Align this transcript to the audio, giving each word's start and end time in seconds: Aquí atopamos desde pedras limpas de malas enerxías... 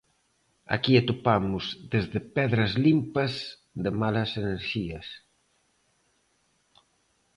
Aquí 0.75 0.93
atopamos 0.97 1.65
desde 1.93 2.19
pedras 2.35 2.71
limpas 2.85 3.31
de 3.83 3.89
malas 4.01 4.31
enerxías... 4.41 5.07